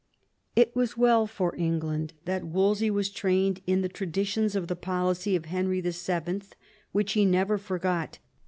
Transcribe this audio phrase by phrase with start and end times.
[0.55, 5.35] It was well for England that Wolsey was trained in the traditions of the policy
[5.35, 6.53] of Henry VH.,
[6.91, 8.17] which he never forgot.